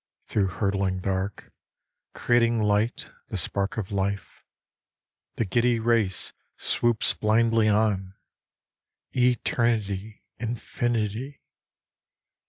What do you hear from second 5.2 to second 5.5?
The